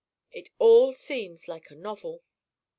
It 0.31 0.49
all 0.57 0.93
seems 0.93 1.47
like 1.47 1.69
a 1.69 1.75
novel." 1.75 2.23